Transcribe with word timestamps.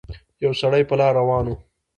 يو 0.43 0.51
سړی 0.61 0.83
په 0.89 0.95
لاره 0.99 1.15
روان 1.19 1.45
وو 1.47 1.55